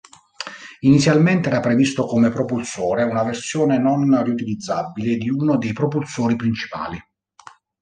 Inizialmente 0.79 1.47
era 1.47 1.59
previsto 1.59 2.07
come 2.07 2.31
propulsore 2.31 3.03
una 3.03 3.21
versione 3.21 3.77
non 3.77 4.23
riutilizzabile 4.23 5.15
di 5.15 5.29
uno 5.29 5.57
dei 5.59 5.73
propulsori 5.73 6.35
principali. 6.35 6.97